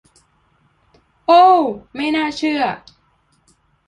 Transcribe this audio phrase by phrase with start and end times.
[1.25, 1.59] โอว
[1.95, 2.63] ไม่น่าเชื่อ!